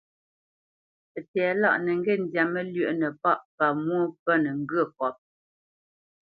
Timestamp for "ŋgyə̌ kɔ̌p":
4.61-5.15